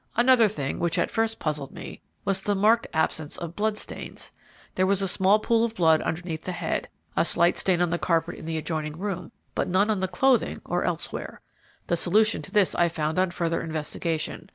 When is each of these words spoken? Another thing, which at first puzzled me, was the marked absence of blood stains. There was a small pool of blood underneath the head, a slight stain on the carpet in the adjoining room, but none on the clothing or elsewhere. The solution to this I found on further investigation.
Another 0.15 0.47
thing, 0.47 0.79
which 0.79 0.97
at 0.97 1.11
first 1.11 1.37
puzzled 1.37 1.71
me, 1.71 2.01
was 2.25 2.41
the 2.41 2.55
marked 2.55 2.87
absence 2.91 3.37
of 3.37 3.55
blood 3.55 3.77
stains. 3.77 4.31
There 4.73 4.87
was 4.87 5.03
a 5.03 5.07
small 5.07 5.37
pool 5.37 5.63
of 5.63 5.75
blood 5.75 6.01
underneath 6.01 6.43
the 6.45 6.51
head, 6.53 6.89
a 7.15 7.23
slight 7.23 7.55
stain 7.55 7.83
on 7.83 7.91
the 7.91 7.99
carpet 7.99 8.33
in 8.33 8.45
the 8.47 8.57
adjoining 8.57 8.97
room, 8.97 9.31
but 9.53 9.67
none 9.67 9.91
on 9.91 9.99
the 9.99 10.07
clothing 10.07 10.59
or 10.65 10.83
elsewhere. 10.85 11.39
The 11.85 11.97
solution 11.97 12.41
to 12.41 12.51
this 12.51 12.73
I 12.73 12.89
found 12.89 13.19
on 13.19 13.29
further 13.29 13.61
investigation. 13.61 14.49